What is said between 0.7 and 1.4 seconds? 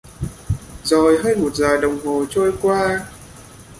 Rồi